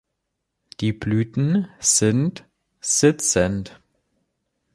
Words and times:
Die 0.79 0.93
Blüten 0.93 1.67
sind 1.79 2.47
sitzend. 2.79 3.79